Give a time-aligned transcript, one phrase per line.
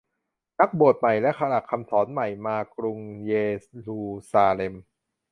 [0.59, 3.31] นักบวชใหม่และหลักคำสอนใหม่มากรุงเย
[3.87, 4.73] รูซาเล็ม